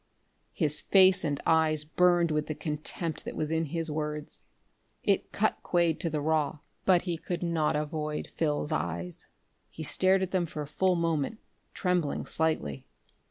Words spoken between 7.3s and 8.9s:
not avoid Phil's